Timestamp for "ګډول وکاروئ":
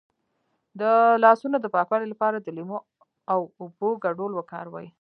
4.05-4.87